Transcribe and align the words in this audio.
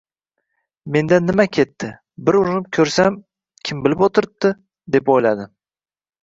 Mendan 0.95 1.27
nima 1.31 1.43
ketdi, 1.57 1.89
bir 2.29 2.37
urinib 2.39 2.71
ko`rsam, 2.79 3.19
kim 3.69 3.85
bilib 3.85 4.03
o`tiribdi, 4.09 4.53
deb 4.97 5.15
o`yladim 5.19 5.55